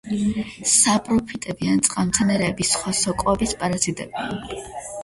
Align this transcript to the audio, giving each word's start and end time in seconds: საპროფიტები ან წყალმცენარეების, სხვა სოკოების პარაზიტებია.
საპროფიტები 0.69 1.69
ან 1.75 1.83
წყალმცენარეების, 1.89 2.73
სხვა 2.79 2.95
სოკოების 3.03 3.57
პარაზიტებია. 3.63 4.67